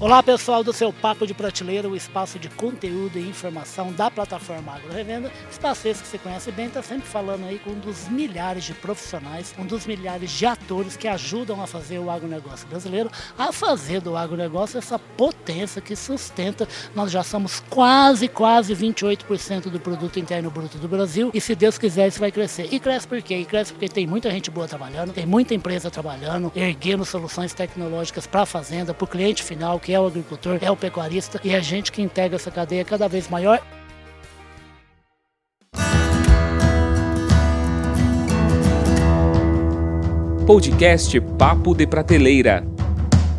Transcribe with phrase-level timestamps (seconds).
[0.00, 4.72] Olá pessoal do seu Papo de Prateleira, o espaço de conteúdo e informação da plataforma
[4.72, 5.28] Agro Revenda.
[5.50, 8.74] Espaço esse que você conhece bem, está sempre falando aí com um dos milhares de
[8.74, 14.00] profissionais, um dos milhares de atores que ajudam a fazer o agronegócio brasileiro, a fazer
[14.00, 16.68] do agronegócio essa potência que sustenta.
[16.94, 21.76] Nós já somos quase, quase 28% do produto interno bruto do Brasil e se Deus
[21.76, 22.68] quiser isso vai crescer.
[22.70, 23.38] E cresce por quê?
[23.38, 28.28] E cresce porque tem muita gente boa trabalhando, tem muita empresa trabalhando, erguendo soluções tecnológicas
[28.28, 31.48] para a fazenda, para o cliente final, que é o agricultor, é o pecuarista e
[31.48, 33.58] é a gente que integra essa cadeia cada vez maior.
[40.46, 42.66] Podcast Papo de Prateleira.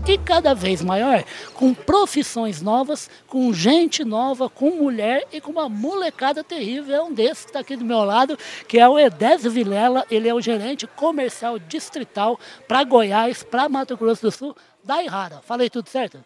[0.07, 1.23] E cada vez maior,
[1.53, 6.95] com profissões novas, com gente nova, com mulher e com uma molecada terrível.
[6.95, 8.35] É um desses que está aqui do meu lado,
[8.67, 10.03] que é o Edésio Vilela.
[10.09, 15.41] Ele é o gerente comercial distrital para Goiás, para Mato Grosso do Sul, da Irrara.
[15.45, 16.19] Falei tudo certo?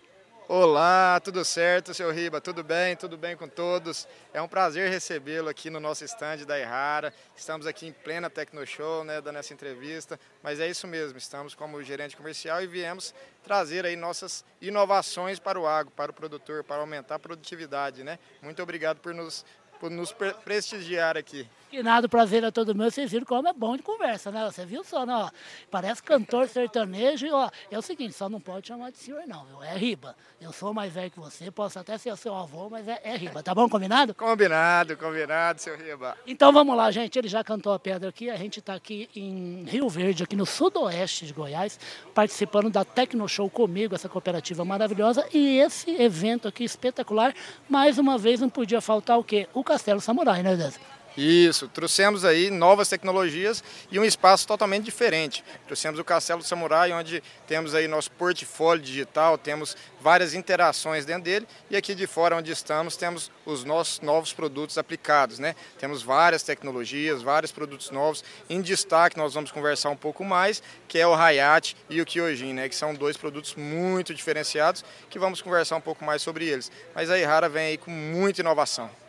[0.46, 2.42] Olá, tudo certo, seu Riba?
[2.42, 2.98] Tudo bem?
[2.98, 4.06] Tudo bem com todos?
[4.34, 7.14] É um prazer recebê-lo aqui no nosso estande da Errara.
[7.34, 11.56] Estamos aqui em plena Tecno Show, né, dando essa entrevista, mas é isso mesmo, estamos
[11.56, 16.62] como gerente comercial e viemos trazer aí nossas inovações para o agro, para o produtor,
[16.62, 18.20] para aumentar a produtividade, né?
[18.42, 19.46] Muito obrigado por nos,
[19.80, 20.14] por nos
[20.44, 21.50] prestigiar aqui.
[21.74, 22.92] Que nada, prazer é todo meu.
[22.92, 24.46] Vocês viram como é bom de conversa, né?
[24.46, 25.16] Você viu só, né?
[25.16, 25.30] Ó,
[25.72, 27.26] parece cantor sertanejo.
[27.26, 29.64] E, ó, é o seguinte, só não pode chamar de senhor, não, viu?
[29.64, 30.16] É riba.
[30.40, 33.42] Eu sou mais velho que você, posso até ser seu avô, mas é, é riba.
[33.42, 33.68] Tá bom?
[33.68, 34.14] Combinado?
[34.14, 36.16] Combinado, combinado, seu riba.
[36.28, 37.18] Então vamos lá, gente.
[37.18, 38.30] Ele já cantou a pedra aqui.
[38.30, 41.80] A gente está aqui em Rio Verde, aqui no sudoeste de Goiás,
[42.14, 45.28] participando da Tecno Show comigo, essa cooperativa maravilhosa.
[45.34, 47.34] E esse evento aqui espetacular,
[47.68, 49.50] mais uma vez, não podia faltar o quê?
[49.56, 50.78] O Castelo Samurai, né, Deus?
[51.16, 55.44] Isso, trouxemos aí novas tecnologias e um espaço totalmente diferente.
[55.68, 61.24] Trouxemos o Castelo do Samurai, onde temos aí nosso portfólio digital, temos várias interações dentro
[61.24, 65.56] dele e aqui de fora onde estamos temos os nossos novos produtos aplicados, né?
[65.78, 68.24] Temos várias tecnologias, vários produtos novos.
[68.50, 72.54] Em destaque nós vamos conversar um pouco mais, que é o Hayat e o Kyojin,
[72.54, 72.68] né?
[72.68, 76.72] Que são dois produtos muito diferenciados que vamos conversar um pouco mais sobre eles.
[76.96, 79.03] Mas a Ihara vem aí com muita inovação.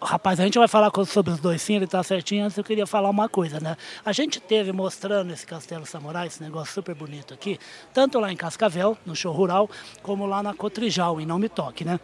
[0.00, 2.44] Rapaz, a gente vai falar sobre os dois sim, ele está certinho.
[2.44, 3.76] Antes eu queria falar uma coisa, né?
[4.04, 7.58] A gente teve mostrando esse Castelo Samurai, esse negócio super bonito aqui,
[7.92, 9.70] tanto lá em Cascavel, no show rural,
[10.02, 11.98] como lá na Cotrijal, em Não Me Toque, né?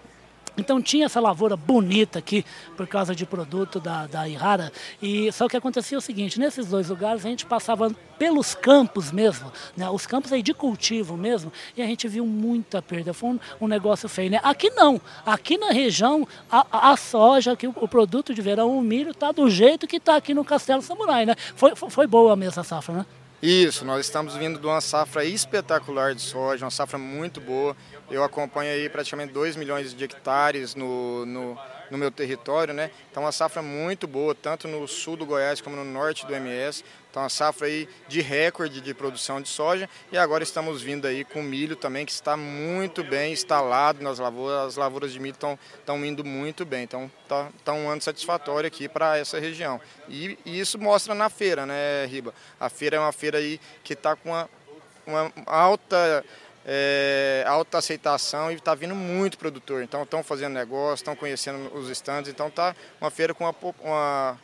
[0.56, 2.44] Então tinha essa lavoura bonita aqui
[2.76, 4.72] por causa de produto da, da Irara.
[5.00, 9.52] E só que acontecia o seguinte, nesses dois lugares a gente passava pelos campos mesmo,
[9.76, 9.88] né?
[9.90, 13.12] Os campos aí de cultivo mesmo, e a gente viu muita perda.
[13.12, 14.40] Foi um, um negócio feio, né?
[14.42, 15.00] Aqui não.
[15.24, 19.32] Aqui na região, a, a soja, que o, o, produto de verão, o milho, tá
[19.32, 21.34] do jeito que está aqui no Castelo Samurai, né?
[21.54, 23.06] Foi, foi boa mesmo a safra, né?
[23.42, 27.76] Isso, nós estamos vindo de uma safra espetacular de soja, uma safra muito boa.
[28.10, 31.58] Eu acompanho aí praticamente 2 milhões de hectares no, no,
[31.90, 32.90] no, meu território, né?
[33.10, 36.84] Então uma safra muito boa, tanto no sul do Goiás como no norte do MS.
[37.10, 41.24] Então uma safra aí de recorde de produção de soja e agora estamos vindo aí
[41.24, 45.58] com milho também que está muito bem instalado nas lavouras, as lavouras de milho estão,
[45.78, 46.82] estão indo muito bem.
[46.82, 49.80] Então está tá um ano satisfatório aqui para essa região.
[50.08, 52.34] E, e, isso mostra na feira, né, Riba?
[52.60, 54.48] A feira é uma feira aí que está com uma,
[55.06, 56.24] uma alta
[56.66, 59.84] é, alta aceitação e está vindo muito produtor.
[59.84, 64.40] Então estão fazendo negócio, estão conhecendo os estandes, então está uma feira com uma, uma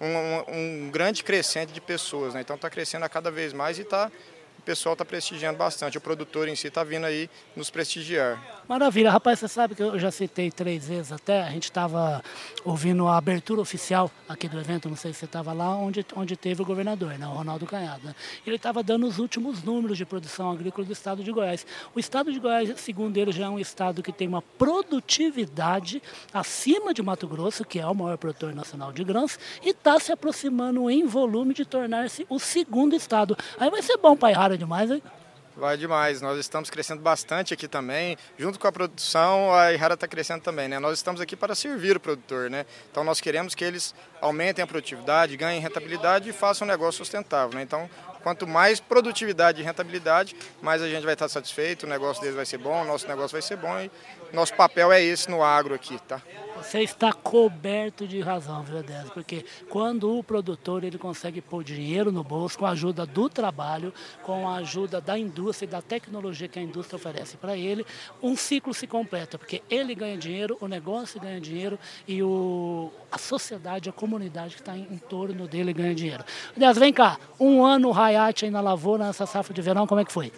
[0.00, 2.34] um, um, grande crescente de pessoas.
[2.34, 2.40] Né?
[2.40, 4.10] Então está crescendo a cada vez mais e tá,
[4.58, 5.98] o pessoal está prestigiando bastante.
[5.98, 8.59] O produtor em si está vindo aí nos prestigiar.
[8.70, 12.22] Maravilha, rapaz, você sabe que eu já citei três vezes até, a gente estava
[12.64, 16.36] ouvindo a abertura oficial aqui do evento, não sei se você estava lá, onde, onde
[16.36, 18.02] teve o governador, né, o Ronaldo Canhado.
[18.04, 18.14] Né?
[18.46, 21.66] Ele estava dando os últimos números de produção agrícola do estado de Goiás.
[21.96, 26.00] O estado de Goiás, segundo ele, já é um estado que tem uma produtividade
[26.32, 30.12] acima de Mato Grosso, que é o maior produtor nacional de grãos, e está se
[30.12, 33.36] aproximando em volume de tornar-se o segundo estado.
[33.58, 35.02] Aí vai ser bom para a demais, hein?
[35.56, 36.20] Vai demais.
[36.20, 38.16] Nós estamos crescendo bastante aqui também.
[38.38, 40.68] Junto com a produção, a Ihara está crescendo também.
[40.68, 40.78] Né?
[40.78, 42.48] Nós estamos aqui para servir o produtor.
[42.48, 42.64] Né?
[42.90, 47.56] Então, nós queremos que eles aumentem a produtividade, ganhem rentabilidade e façam um negócio sustentável.
[47.56, 47.62] Né?
[47.62, 47.90] Então,
[48.22, 52.46] quanto mais produtividade e rentabilidade, mais a gente vai estar satisfeito, o negócio deles vai
[52.46, 53.90] ser bom, o nosso negócio vai ser bom e
[54.32, 56.20] nosso papel é esse no agro aqui, tá?
[56.62, 59.10] Você está coberto de razão, viu, Désio?
[59.12, 63.92] Porque quando o produtor ele consegue pôr dinheiro no bolso com a ajuda do trabalho,
[64.22, 67.84] com a ajuda da indústria e da tecnologia que a indústria oferece para ele,
[68.22, 73.16] um ciclo se completa, porque ele ganha dinheiro, o negócio ganha dinheiro e o, a
[73.16, 76.24] sociedade, a comunidade que está em, em, torno dele ganha dinheiro.
[76.54, 80.04] Désio, vem cá, um ano o aí na lavoura, nessa safra de verão, como é
[80.04, 80.30] que foi?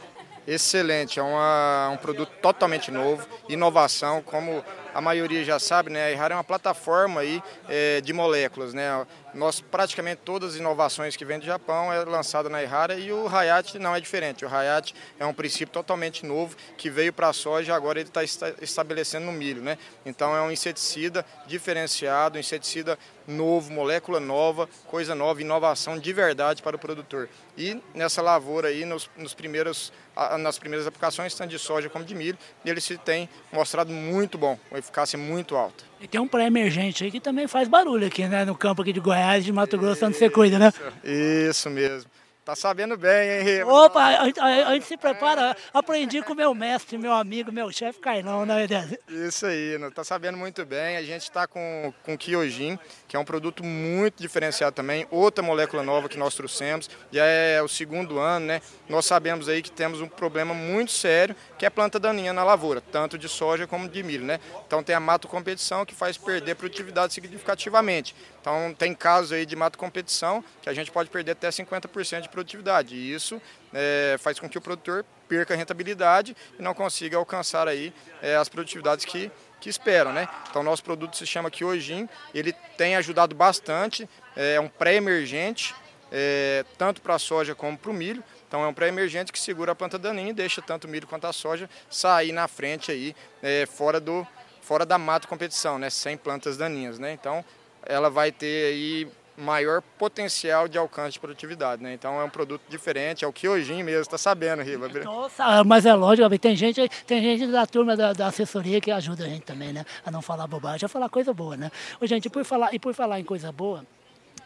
[0.46, 6.10] excelente, é uma, um produto totalmente novo, inovação, como a maioria já sabe, né, a
[6.10, 8.74] Ihara é uma plataforma aí, é, de moléculas.
[8.74, 9.06] Né?
[9.34, 13.26] Nós, praticamente todas as inovações que vêm do Japão é lançada na Ihara e o
[13.26, 14.44] Hayat não é diferente.
[14.44, 18.08] O Hayat é um princípio totalmente novo que veio para a soja e agora ele
[18.08, 18.22] está
[18.60, 19.62] estabelecendo no milho.
[19.62, 19.78] Né?
[20.04, 26.62] Então é um inseticida diferenciado, um inseticida novo, molécula nova, coisa nova, inovação de verdade
[26.62, 27.28] para o produtor.
[27.56, 29.92] E nessa lavoura aí, nos, nos primeiros,
[30.40, 34.58] nas primeiras aplicações, tanto de soja como de milho, ele se tem mostrado muito bom,
[34.82, 35.84] eficácia muito alta.
[36.00, 38.44] E tem um pré-emergente aí que também faz barulho aqui, né?
[38.44, 40.72] No campo aqui de Goiás, de Mato Grosso, onde você cuida, né?
[41.04, 42.10] Isso mesmo.
[42.44, 43.84] Tá sabendo bem, hein, Rima?
[43.84, 45.56] Opa, a, a, a, gente se prepara.
[45.72, 48.98] Aprendi com meu mestre, meu amigo, meu chefe Carlão, né, Edésio?
[49.08, 50.96] Isso aí, tá sabendo muito bem.
[50.96, 55.06] A gente está com, com Kyojin, que é um produto muito diferenciado também.
[55.08, 56.90] Outra molécula nova que nós trouxemos.
[57.12, 58.60] Já é o segundo ano, né?
[58.88, 62.80] Nós sabemos aí que temos um problema muito sério, que é planta daninha na lavoura,
[62.80, 64.40] tanto de soja como de milho, né?
[64.66, 68.16] Então tem a mato competição que faz perder produtividade significativamente.
[68.42, 72.28] Então tem casos aí de mato competição que a gente pode perder até 50% de
[72.28, 72.96] produtividade.
[72.96, 73.40] E isso
[73.72, 78.34] é, faz com que o produtor perca a rentabilidade e não consiga alcançar aí é,
[78.34, 79.30] as produtividades que,
[79.60, 80.12] que esperam.
[80.12, 80.28] Né?
[80.50, 85.72] Então nosso produto se chama Kyojin, ele tem ajudado bastante, é um pré-emergente,
[86.10, 88.24] é, tanto para a soja como para o milho.
[88.48, 91.28] Então é um pré-emergente que segura a planta daninha e deixa tanto o milho quanto
[91.28, 94.26] a soja sair na frente aí, é, fora, do,
[94.60, 95.88] fora da mato competição, né?
[95.88, 96.98] sem plantas daninhas.
[96.98, 97.12] Né?
[97.12, 97.44] Então
[97.86, 101.94] ela vai ter aí maior potencial de alcance de produtividade, né?
[101.94, 104.88] Então é um produto diferente, é o que hoje mesmo está sabendo, Riva.
[105.02, 109.24] Nossa, mas é lógico, tem gente, tem gente da turma da, da, assessoria que ajuda
[109.24, 109.84] a gente também, né?
[110.04, 111.70] A não falar bobagem, a falar coisa boa, né?
[112.00, 113.84] Ô, gente, por falar, e por falar em coisa boa,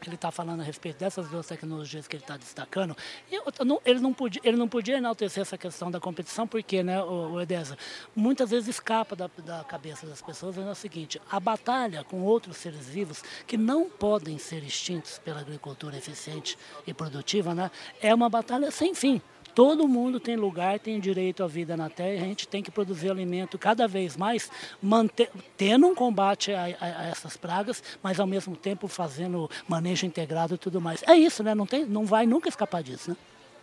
[0.05, 2.97] ele está falando a respeito dessas duas tecnologias que ele está destacando,
[3.85, 7.41] ele, não podia, ele não podia enaltecer essa questão da competição, porque, né, o, o
[7.41, 7.77] Edesa,
[8.15, 12.57] muitas vezes escapa da, da cabeça das pessoas, é o seguinte, a batalha com outros
[12.57, 17.71] seres vivos que não podem ser extintos pela agricultura eficiente e produtiva, né,
[18.01, 19.21] é uma batalha sem fim.
[19.57, 23.11] Todo mundo tem lugar, tem direito à vida na terra, a gente tem que produzir
[23.11, 24.51] alimento cada vez mais,
[24.83, 30.05] manter, tendo um combate a, a, a, essas pragas, mas ao mesmo tempo fazendo manejo
[30.05, 31.03] integrado e tudo mais.
[31.05, 31.55] É isso, né?
[31.55, 33.17] Não, tem, não vai nunca escapar disso, né?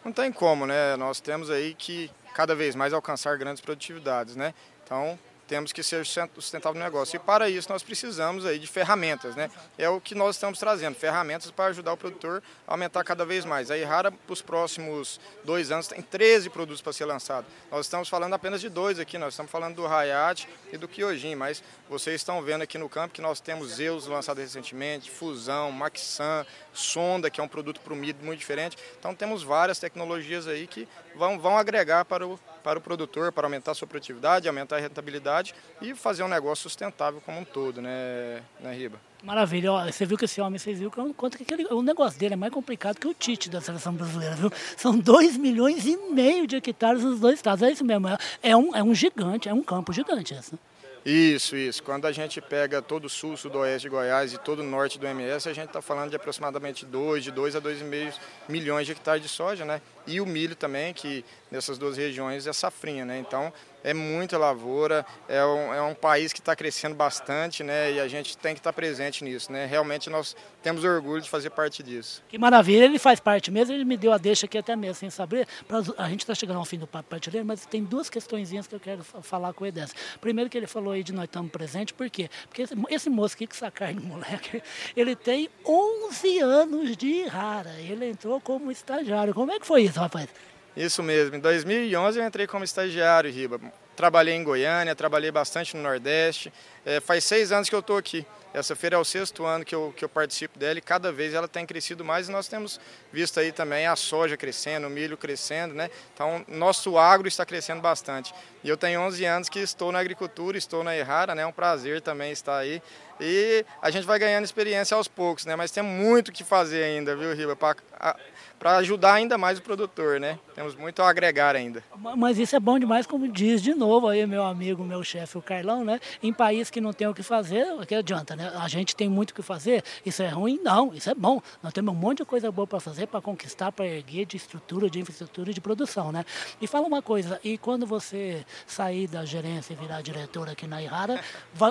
[0.04, 0.96] Não tem como, né?
[0.98, 4.56] Nós temos aí que cada vez mais alcançar grandes produtividades, né?
[4.84, 7.16] Então, temos que ser sustentável no negócio.
[7.16, 9.50] E para isso nós precisamos aí de ferramentas, né?
[9.78, 13.46] É o que nós estamos trazendo, ferramentas para ajudar o produtor a aumentar cada vez
[13.46, 13.70] mais.
[13.70, 17.46] A Irara, para os próximos dois anos, tem 13 produtos para ser lançado.
[17.72, 21.36] Nós estamos falando apenas de dois aqui, nós estamos falando do Hayat e do Kyojin,
[21.36, 26.46] mas vocês estão vendo aqui no campo que nós temos Zeus lançado recentemente, Fusão, Maxan,
[26.74, 28.78] Sonda, que é um produto para o milho muito diferente.
[29.00, 33.46] Então temos várias tecnologias aí que vão, vão agregar para o, para o produtor, para
[33.46, 37.82] aumentar a sua produtividade, aumentar a rentabilidade e fazer um negócio sustentável como um todo,
[37.82, 39.00] né, né Riba?
[39.22, 42.20] Maravilha, Ó, você viu que esse homem, vocês viram que quanto que aquele, o negócio
[42.20, 44.52] dele é mais complicado que o Tite da seleção brasileira, viu?
[44.76, 48.58] São 2 milhões e meio de hectares nos dois estados, é isso mesmo, é, é
[48.58, 50.54] um, é um gigante, é um campo gigante esse.
[50.54, 50.60] Né?
[51.06, 51.84] Isso, isso.
[51.84, 55.06] Quando a gente pega todo o sul, sudoeste de Goiás e todo o norte do
[55.06, 58.14] MS, a gente está falando de aproximadamente 2, de 2 a 2,5
[58.48, 59.82] milhões de hectares de soja, né?
[60.06, 63.20] E o milho também, que nessas duas regiões é safrinha, né?
[63.20, 63.54] Então,
[63.84, 67.92] é muita lavoura, é um, é um país que está crescendo bastante, né?
[67.92, 69.66] E a gente tem que estar tá presente nisso, né?
[69.66, 72.24] Realmente nós temos orgulho de fazer parte disso.
[72.30, 75.10] Que maravilha, ele faz parte mesmo, ele me deu a deixa aqui até mesmo sem
[75.10, 75.46] saber.
[75.68, 78.74] Pra, a gente está chegando ao fim do papo partilheiro, mas tem duas questõezinhas que
[78.74, 79.94] eu quero falar com o Edessa.
[80.22, 82.30] Primeiro que ele falou aí de nós estamos presentes, por quê?
[82.48, 84.64] Porque esse, esse moço aqui que sacar de moleque,
[84.96, 89.34] ele tem 11 anos de rara, ele entrou como estagiário.
[89.34, 90.28] Como é que foi isso, rapaz?
[90.76, 91.36] Isso mesmo.
[91.36, 93.60] Em 2011 eu entrei como estagiário, Riba.
[93.96, 96.52] Trabalhei em Goiânia, trabalhei bastante no Nordeste.
[96.84, 98.26] É, faz seis anos que eu estou aqui.
[98.54, 101.34] Essa feira é o sexto ano que eu, que eu participo dela e cada vez
[101.34, 102.80] ela tem crescido mais e nós temos
[103.12, 105.90] visto aí também a soja crescendo, o milho crescendo, né?
[106.14, 108.32] Então, nosso agro está crescendo bastante.
[108.64, 111.42] E eu tenho 11 anos que estou na agricultura, estou na Errara, né?
[111.42, 112.80] É um prazer também estar aí.
[113.26, 115.56] E a gente vai ganhando experiência aos poucos, né?
[115.56, 117.56] Mas tem muito que fazer ainda, viu, Riba?
[117.56, 120.38] Para ajudar ainda mais o produtor, né?
[120.56, 121.84] Temos muito a agregar ainda.
[122.18, 125.42] Mas isso é bom demais, como diz de novo aí meu amigo, meu chefe, o
[125.42, 126.00] Carlão, né?
[126.22, 128.52] Em país que não tem o que fazer, o que adianta, né?
[128.56, 130.60] A gente tem muito o que fazer, isso é ruim?
[130.62, 131.42] Não, isso é bom.
[131.62, 134.90] Nós temos um monte de coisa boa para fazer, para conquistar, para erguer de estrutura,
[134.90, 136.26] de infraestrutura e de produção, né?
[136.62, 140.82] E fala uma coisa, e quando você sair da gerência e virar diretor aqui na
[140.82, 141.20] Irara,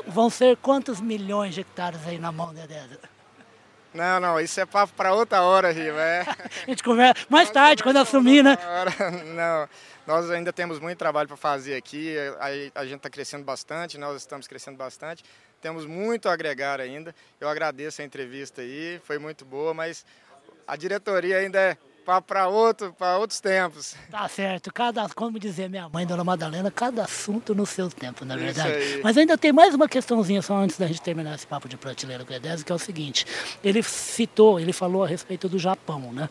[0.07, 2.99] vão ser quantos milhões de hectares aí na mão, né, Désia?
[3.95, 6.01] Não, não, isso é papo para outra hora, Riva.
[6.01, 6.21] É.
[6.67, 8.57] A gente conversa mais tarde, quando assumir, né?
[9.37, 9.69] Não,
[10.07, 14.17] nós ainda temos muito trabalho para fazer aqui, a, a gente está crescendo bastante, nós
[14.17, 15.23] estamos crescendo bastante,
[15.61, 17.15] temos muito a agregar ainda.
[17.39, 20.07] Eu agradeço a entrevista aí, foi muito boa, mas
[20.67, 23.95] a diretoria ainda é para outro, para outros tempos.
[24.11, 24.73] Tá certo.
[24.73, 29.01] Cada, como dizia minha mãe, Dona Madalena, cada assunto no seu tempo, na é verdade.
[29.03, 32.25] Mas ainda tem mais uma questãozinha só antes da gente terminar esse papo de prateleira
[32.25, 33.27] com o Edésio, que é o seguinte.
[33.63, 36.29] Ele citou, ele falou a respeito do Japão, né?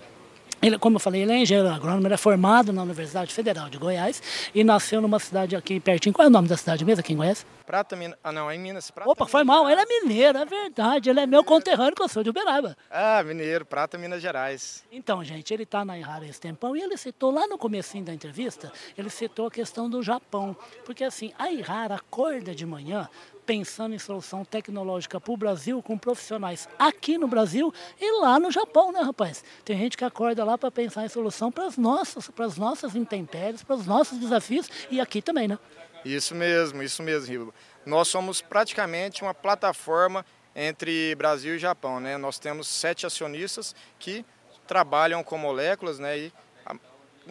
[0.62, 3.80] Ele, como eu falei, ele é engenheiro agrônomo, ele é formado na Universidade Federal de
[3.80, 4.22] Goiás
[4.53, 6.13] e nasceu numa cidade aqui pertinho.
[6.13, 7.46] Qual é o nome da cidade mesmo, quem conhece?
[7.65, 8.18] Prata, Minas.
[8.24, 8.91] Ah, não, é em Minas.
[8.91, 9.68] Prata, Opa, foi mal.
[9.70, 11.10] Ele é mineiro, é verdade.
[11.10, 12.77] Ele é meu conterrâneo, que eu sou de Uberaba.
[12.91, 14.84] Ah, mineiro, Prata, Minas Gerais.
[14.91, 18.13] Então, gente, ele está na Ihara esse tempão e ele citou lá no comecinho da
[18.13, 20.56] entrevista, ele citou a questão do Japão.
[20.86, 23.10] Porque assim, a Ihara acorda de manhã
[23.45, 28.51] pensando em solução tecnológica para o Brasil, com profissionais aqui no Brasil e lá no
[28.51, 29.43] Japão, né, rapaz?
[29.65, 32.95] Tem gente que acorda lá para pensar em solução para as nossas, para as nossas
[32.95, 35.57] intempéries, para os nossos desafios e aqui também, né?
[36.03, 37.53] Isso mesmo, isso mesmo, Ribo.
[37.86, 42.17] Nós somos praticamente uma plataforma entre Brasil e Japão, né?
[42.17, 44.25] Nós temos sete acionistas que
[44.67, 46.17] trabalham com moléculas, né?
[46.17, 46.33] E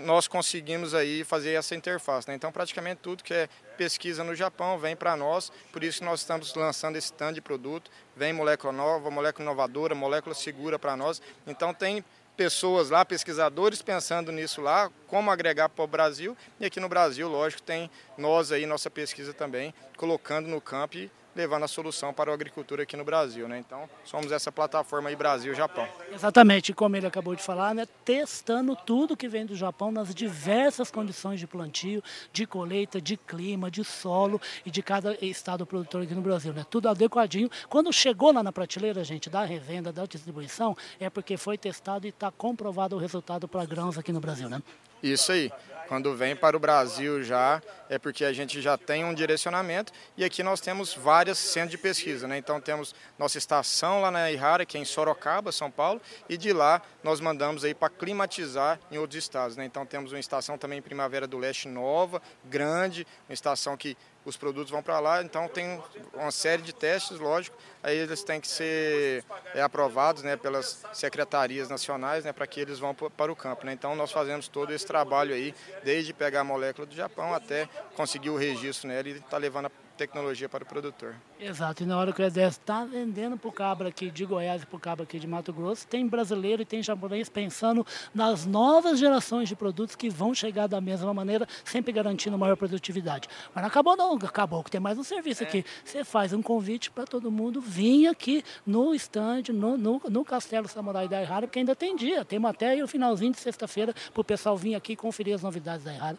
[0.04, 2.28] nós conseguimos aí fazer essa interface.
[2.28, 2.34] Né?
[2.34, 6.20] Então, praticamente tudo que é pesquisa no Japão vem para nós, por isso que nós
[6.20, 7.90] estamos lançando esse tanto de produto.
[8.16, 11.22] Vem molécula nova, molécula inovadora, molécula segura para nós.
[11.46, 12.04] Então, tem
[12.36, 16.36] pessoas lá, pesquisadores pensando nisso lá, como agregar para o Brasil.
[16.58, 21.10] E aqui no Brasil, lógico, tem nós aí, nossa pesquisa também, colocando no campo e
[21.34, 23.48] levando a solução para a agricultura aqui no Brasil.
[23.48, 23.58] Né?
[23.58, 25.88] Então, somos essa plataforma aí Brasil-Japão.
[26.12, 27.86] Exatamente, como ele acabou de falar, né?
[28.04, 33.70] testando tudo que vem do Japão nas diversas condições de plantio, de colheita, de clima,
[33.70, 36.52] de solo e de cada estado produtor aqui no Brasil.
[36.52, 36.64] Né?
[36.68, 37.50] Tudo adequadinho.
[37.68, 42.10] Quando chegou lá na prateleira, gente, da revenda, da distribuição, é porque foi testado e
[42.10, 44.48] está comprovado o resultado para grãos aqui no Brasil.
[44.48, 44.62] Né?
[45.02, 45.50] Isso aí.
[45.88, 50.24] Quando vem para o Brasil já, é porque a gente já tem um direcionamento e
[50.24, 52.28] aqui nós temos várias centros de pesquisa.
[52.28, 52.38] Né?
[52.38, 56.52] Então temos nossa estação lá na Ihara, que é em Sorocaba, São Paulo, e de
[56.52, 59.56] lá nós mandamos aí para climatizar em outros estados.
[59.56, 59.64] Né?
[59.64, 64.36] Então temos uma estação também em Primavera do Leste nova, grande, uma estação que os
[64.36, 65.82] produtos vão para lá, então tem
[66.12, 71.68] uma série de testes, lógico, aí eles têm que ser é, aprovados né, pelas secretarias
[71.68, 73.64] nacionais né, para que eles vão para o campo.
[73.64, 73.72] Né?
[73.72, 78.30] Então nós fazemos todo esse trabalho aí, desde pegar a molécula do Japão até conseguir
[78.30, 79.70] o registro nela e estar tá levando a
[80.00, 81.14] tecnologia para o produtor.
[81.38, 84.62] Exato, e na hora que o Exército está vendendo para o cabra aqui de Goiás
[84.62, 88.46] e para o cabra aqui de Mato Grosso, tem brasileiro e tem japonês pensando nas
[88.46, 93.28] novas gerações de produtos que vão chegar da mesma maneira, sempre garantindo maior produtividade.
[93.54, 95.46] Mas não acabou não, acabou que tem mais um serviço é.
[95.46, 95.64] aqui.
[95.84, 100.66] Você faz um convite para todo mundo vir aqui no estande, no, no, no, Castelo
[100.66, 104.24] Samurai da Errara, porque ainda tem dia, tem até o finalzinho de sexta-feira para o
[104.24, 106.18] pessoal vir aqui conferir as novidades da Errara.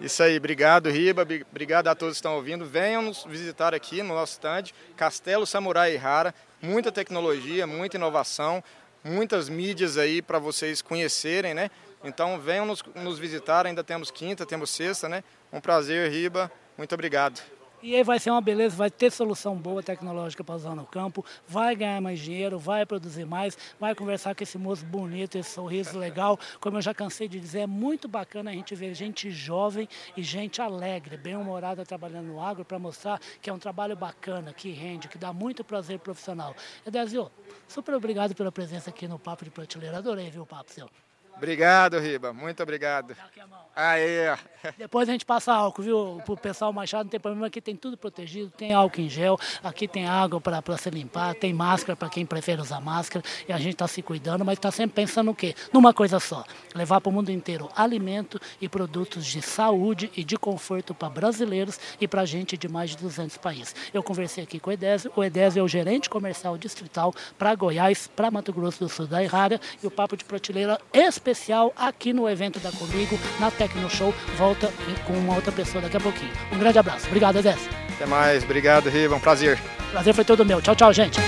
[0.00, 2.64] Isso aí, obrigado Riba, obrigado a todos que estão ouvindo.
[2.64, 4.64] Venham nos visitar aqui no nosso stand,
[4.96, 8.62] Castelo Samurai Rara, muita tecnologia, muita inovação,
[9.04, 11.70] muitas mídias aí para vocês conhecerem, né?
[12.02, 15.22] Então venham nos, nos visitar, ainda temos quinta, temos sexta, né?
[15.52, 17.40] Um prazer, Riba, muito obrigado.
[17.82, 21.24] E aí vai ser uma beleza, vai ter solução boa tecnológica para usar no campo,
[21.48, 25.96] vai ganhar mais dinheiro, vai produzir mais, vai conversar com esse moço bonito, esse sorriso
[25.98, 26.38] legal.
[26.60, 30.22] Como eu já cansei de dizer, é muito bacana a gente ver gente jovem e
[30.22, 35.08] gente alegre, bem-humorada trabalhando no agro para mostrar que é um trabalho bacana, que rende,
[35.08, 36.54] que dá muito prazer profissional.
[36.86, 37.30] Edésio,
[37.66, 39.98] super obrigado pela presença aqui no Papo de Prateleira.
[39.98, 40.88] Adorei, viu, o papo seu.
[41.40, 42.34] Obrigado, Riba.
[42.34, 43.16] Muito obrigado.
[43.74, 44.36] Aí.
[44.76, 46.22] Depois a gente passa álcool, viu?
[46.26, 49.88] Pro pessoal Machado não tem problema, aqui tem tudo protegido, tem álcool em gel, aqui
[49.88, 53.72] tem água para se limpar, tem máscara para quem prefere usar máscara, e a gente
[53.72, 55.54] está se cuidando, mas está sempre pensando o quê?
[55.72, 56.44] Numa coisa só,
[56.74, 61.80] levar para o mundo inteiro alimento e produtos de saúde e de conforto para brasileiros
[61.98, 63.74] e para gente de mais de 200 países.
[63.94, 68.10] Eu conversei aqui com o Edésio, o Edésio é o gerente comercial distrital para Goiás,
[68.14, 72.12] para Mato Grosso do Sul da Errara, e o Papo de Prateleira especial especial aqui
[72.12, 74.14] no evento da Comigo, na Tecno Show.
[74.36, 74.72] Volta
[75.06, 76.32] com uma outra pessoa daqui a pouquinho.
[76.52, 77.06] Um grande abraço.
[77.06, 77.58] Obrigado, Edés.
[77.94, 78.44] Até mais.
[78.44, 79.16] Obrigado, Riva.
[79.16, 79.58] Um prazer.
[79.90, 80.60] Prazer foi todo meu.
[80.60, 81.20] Tchau, tchau, gente.